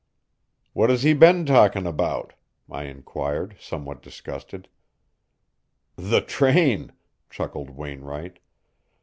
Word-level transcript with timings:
"What 0.73 0.89
has 0.89 1.03
he 1.03 1.13
been 1.13 1.45
talking 1.45 1.85
about?" 1.85 2.33
I 2.71 2.85
inquired, 2.85 3.55
somewhat 3.59 4.01
disgusted. 4.01 4.67
"The 5.95 6.21
train," 6.21 6.93
chuckled 7.29 7.69
Wainwright. 7.69 8.39